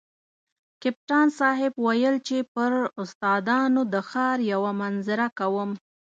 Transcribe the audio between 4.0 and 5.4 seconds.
ښار یوه منظره